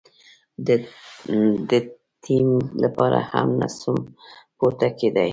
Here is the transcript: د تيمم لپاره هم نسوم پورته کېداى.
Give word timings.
د 1.69 1.71
تيمم 2.23 2.57
لپاره 2.83 3.19
هم 3.31 3.47
نسوم 3.61 3.97
پورته 4.57 4.87
کېداى. 4.99 5.29